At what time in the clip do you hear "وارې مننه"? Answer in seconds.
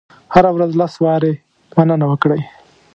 1.05-2.05